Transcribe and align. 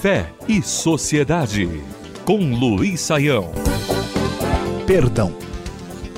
Fé 0.00 0.32
e 0.46 0.62
Sociedade, 0.62 1.68
com 2.24 2.54
Luiz 2.54 3.00
Saião. 3.00 3.50
Perdão. 4.86 5.34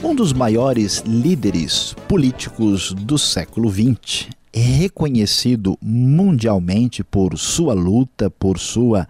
Um 0.03 0.15
dos 0.15 0.33
maiores 0.33 1.03
líderes 1.07 1.95
políticos 2.07 2.93
do 2.93 3.17
século 3.17 3.71
XX 3.71 4.29
é 4.53 4.61
reconhecido 4.61 5.79
mundialmente 5.81 7.03
por 7.03 7.39
sua 7.39 7.75
luta, 7.75 8.29
por 8.29 8.59
sua 8.59 9.09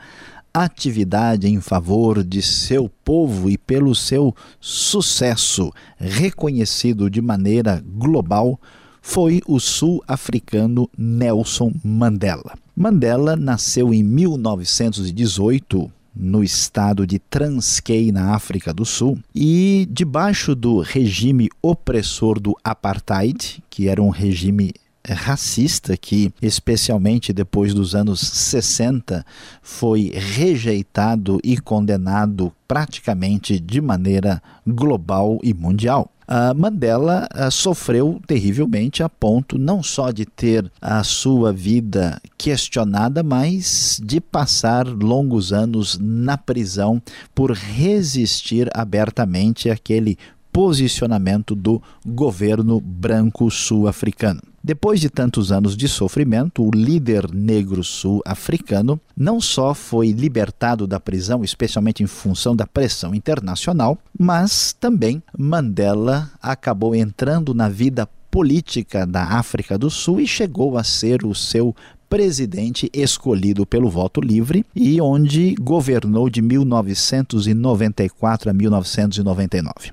atividade 0.54 1.48
em 1.48 1.60
favor 1.60 2.22
de 2.22 2.40
seu 2.40 2.88
povo 3.04 3.50
e 3.50 3.58
pelo 3.58 3.94
seu 3.94 4.34
sucesso, 4.60 5.72
reconhecido 5.98 7.10
de 7.10 7.20
maneira 7.20 7.82
global, 7.84 8.60
foi 9.00 9.40
o 9.46 9.58
sul-africano 9.58 10.88
Nelson 10.96 11.72
Mandela. 11.84 12.54
Mandela 12.76 13.36
nasceu 13.36 13.92
em 13.92 14.02
1918 14.02 15.90
no 16.14 16.42
estado 16.42 17.06
de 17.06 17.18
Transkei, 17.18 18.10
na 18.10 18.34
África 18.34 18.74
do 18.74 18.84
Sul, 18.84 19.18
e 19.34 19.86
debaixo 19.90 20.54
do 20.54 20.80
regime 20.80 21.48
opressor 21.62 22.40
do 22.40 22.56
apartheid, 22.64 23.62
que 23.70 23.88
era 23.88 24.02
um 24.02 24.08
regime 24.10 24.74
racista 25.06 25.96
que, 25.96 26.32
especialmente 26.40 27.32
depois 27.32 27.72
dos 27.74 27.94
anos 27.94 28.20
60, 28.20 29.24
foi 29.62 30.12
rejeitado 30.14 31.40
e 31.42 31.58
condenado 31.58 32.52
praticamente 32.66 33.58
de 33.58 33.80
maneira 33.80 34.42
global 34.66 35.38
e 35.42 35.54
mundial. 35.54 36.10
Uh, 36.28 36.54
Mandela 36.54 37.26
uh, 37.34 37.50
sofreu 37.50 38.20
terrivelmente 38.26 39.02
a 39.02 39.08
ponto 39.08 39.56
não 39.56 39.82
só 39.82 40.10
de 40.10 40.26
ter 40.26 40.70
a 40.78 41.02
sua 41.02 41.54
vida 41.54 42.20
questionada, 42.36 43.22
mas 43.22 43.98
de 44.04 44.20
passar 44.20 44.86
longos 44.86 45.54
anos 45.54 45.98
na 45.98 46.36
prisão 46.36 47.00
por 47.34 47.52
resistir 47.52 48.68
abertamente 48.74 49.70
àquele 49.70 50.18
posicionamento 50.52 51.54
do 51.54 51.80
governo 52.04 52.78
branco 52.78 53.50
sul-africano. 53.50 54.42
Depois 54.62 55.00
de 55.00 55.08
tantos 55.08 55.52
anos 55.52 55.76
de 55.76 55.88
sofrimento, 55.88 56.62
o 56.62 56.70
líder 56.70 57.32
negro 57.32 57.84
sul-africano 57.84 59.00
não 59.16 59.40
só 59.40 59.72
foi 59.72 60.10
libertado 60.10 60.86
da 60.86 60.98
prisão, 60.98 61.44
especialmente 61.44 62.02
em 62.02 62.06
função 62.06 62.56
da 62.56 62.66
pressão 62.66 63.14
internacional, 63.14 63.96
mas 64.18 64.72
também 64.72 65.22
Mandela 65.36 66.30
acabou 66.42 66.94
entrando 66.94 67.54
na 67.54 67.68
vida 67.68 68.08
política 68.30 69.06
da 69.06 69.24
África 69.24 69.78
do 69.78 69.90
Sul 69.90 70.20
e 70.20 70.26
chegou 70.26 70.76
a 70.76 70.84
ser 70.84 71.24
o 71.24 71.34
seu 71.34 71.74
presidente 72.08 72.90
escolhido 72.92 73.66
pelo 73.66 73.88
voto 73.88 74.20
livre 74.20 74.64
e 74.74 75.00
onde 75.00 75.54
governou 75.60 76.28
de 76.28 76.42
1994 76.42 78.50
a 78.50 78.52
1999. 78.52 79.92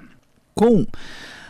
Com 0.54 0.86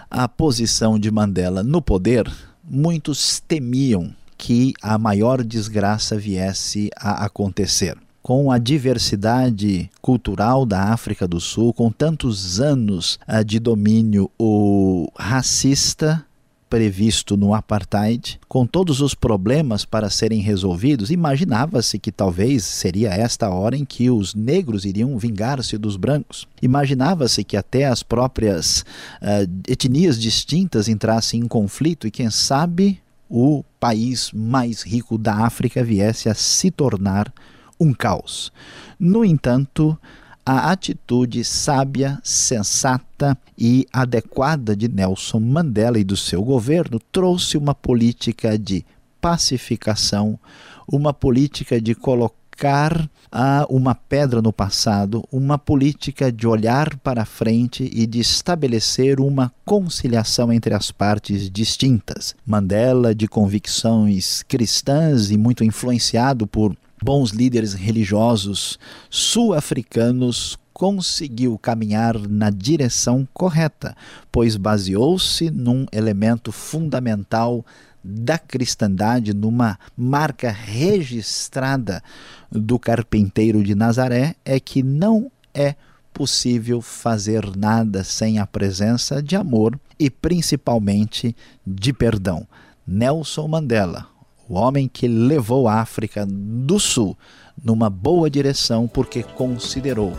a 0.09 0.27
posição 0.27 0.97
de 0.97 1.11
Mandela 1.11 1.63
no 1.63 1.81
poder, 1.81 2.31
muitos 2.67 3.39
temiam 3.39 4.13
que 4.37 4.73
a 4.81 4.97
maior 4.97 5.43
desgraça 5.43 6.17
viesse 6.17 6.89
a 6.97 7.25
acontecer. 7.25 7.97
Com 8.21 8.51
a 8.51 8.57
diversidade 8.57 9.89
cultural 10.01 10.65
da 10.65 10.85
África 10.85 11.27
do 11.27 11.39
Sul, 11.39 11.73
com 11.73 11.91
tantos 11.91 12.59
anos 12.59 13.19
ah, 13.27 13.43
de 13.43 13.59
domínio 13.59 14.31
o 14.37 15.07
racista, 15.15 16.25
previsto 16.69 17.37
no 17.37 17.53
apartheid, 17.53 18.39
com 18.47 18.65
todos 18.65 19.01
os 19.01 19.13
problemas 19.13 19.85
para 19.85 20.09
serem 20.09 20.41
resolvidos, 20.41 21.11
imaginava-se 21.11 21.99
que 21.99 22.11
talvez 22.11 22.63
seria 22.63 23.09
esta 23.09 23.49
hora 23.49 23.75
em 23.75 23.85
que 23.85 24.09
os 24.09 24.33
negros 24.33 24.85
iriam 24.85 25.17
vingar-se 25.17 25.77
dos 25.77 25.95
brancos. 25.95 26.47
Imaginava-se 26.61 27.43
que 27.43 27.55
até 27.55 27.85
as 27.85 28.03
próprias 28.03 28.81
uh, 29.21 29.49
etnias 29.67 30.19
distintas 30.19 30.87
entrassem 30.87 31.41
em 31.41 31.47
conflito 31.47 32.07
e, 32.07 32.11
quem 32.11 32.29
sabe, 32.29 33.01
o 33.29 33.63
país 33.79 34.31
mais 34.33 34.81
rico 34.81 35.17
da 35.17 35.45
África 35.45 35.83
viesse 35.83 36.29
a 36.29 36.33
se 36.33 36.71
tornar 36.71 37.31
um 37.79 37.93
caos. 37.93 38.51
No 38.99 39.23
entanto, 39.25 39.97
a 40.45 40.71
atitude 40.71 41.43
sábia, 41.43 42.19
sensata 42.23 43.35
e 43.57 43.87
adequada 43.91 44.75
de 44.75 44.87
Nelson 44.87 45.39
Mandela 45.39 45.97
e 45.97 46.03
do 46.03 46.15
seu 46.15 46.43
governo 46.43 46.99
trouxe 47.11 47.57
uma 47.57 47.73
política 47.73 48.57
de 48.57 48.85
pacificação, 49.19 50.39
uma 50.87 51.11
política 51.11 51.81
de 51.81 51.95
colocar 51.95 53.09
ah, 53.31 53.65
uma 53.69 53.95
pedra 53.95 54.39
no 54.39 54.53
passado, 54.53 55.27
uma 55.31 55.57
política 55.57 56.31
de 56.31 56.45
olhar 56.45 56.95
para 56.97 57.25
frente 57.25 57.89
e 57.91 58.05
de 58.05 58.19
estabelecer 58.19 59.19
uma 59.19 59.51
conciliação 59.65 60.53
entre 60.53 60.75
as 60.75 60.91
partes 60.91 61.49
distintas. 61.49 62.35
Mandela, 62.45 63.15
de 63.15 63.27
convicções 63.27 64.43
cristãs 64.43 65.31
e 65.31 65.37
muito 65.37 65.63
influenciado 65.63 66.45
por 66.45 66.77
bons 67.01 67.31
líderes 67.31 67.73
religiosos 67.73 68.79
sul-africanos 69.09 70.57
conseguiu 70.73 71.57
caminhar 71.57 72.19
na 72.27 72.49
direção 72.49 73.27
correta, 73.33 73.95
pois 74.31 74.57
baseou-se 74.57 75.49
num 75.49 75.85
elemento 75.91 76.51
fundamental 76.51 77.65
da 78.03 78.37
cristandade, 78.37 79.33
numa 79.33 79.79
marca 79.97 80.51
registrada 80.51 82.03
do 82.51 82.77
carpinteiro 82.77 83.63
de 83.63 83.73
Nazaré, 83.73 84.35
é 84.43 84.59
que 84.59 84.83
não 84.83 85.31
é 85.53 85.75
possível 86.13 86.81
fazer 86.81 87.55
nada 87.57 88.03
sem 88.03 88.37
a 88.37 88.45
presença 88.45 89.23
de 89.23 89.35
amor 89.35 89.79
e 89.97 90.09
principalmente 90.09 91.35
de 91.65 91.91
perdão. 91.91 92.47
Nelson 92.85 93.47
Mandela, 93.47 94.07
o 94.47 94.55
homem 94.55 94.87
que 94.87 95.07
levou 95.07 95.67
a 95.67 95.81
África 95.81 96.25
do 96.27 96.79
Sul 96.79 97.17
numa 97.63 97.89
boa 97.89 98.29
direção 98.29 98.87
porque 98.87 99.23
considerou 99.23 100.13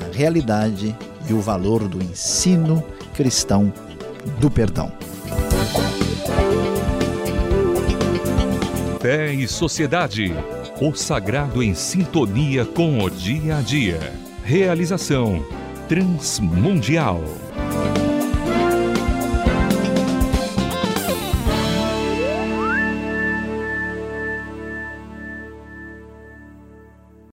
a 0.00 0.16
realidade 0.16 0.96
e 1.28 1.32
o 1.32 1.40
valor 1.40 1.88
do 1.88 2.02
ensino 2.02 2.82
cristão 3.14 3.72
do 4.40 4.50
perdão. 4.50 4.92
Fé 9.00 9.32
e 9.34 9.48
Sociedade. 9.48 10.32
O 10.80 10.94
sagrado 10.94 11.62
em 11.62 11.74
sintonia 11.74 12.64
com 12.64 13.02
o 13.02 13.10
dia 13.10 13.58
a 13.58 13.60
dia. 13.60 14.12
Realização 14.44 15.44
Transmundial. 15.88 17.20